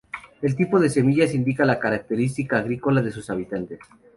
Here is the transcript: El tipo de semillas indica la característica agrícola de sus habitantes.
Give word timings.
El 0.41 0.55
tipo 0.55 0.79
de 0.79 0.89
semillas 0.89 1.35
indica 1.35 1.63
la 1.63 1.77
característica 1.79 2.57
agrícola 2.57 3.03
de 3.03 3.11
sus 3.11 3.29
habitantes. 3.29 3.77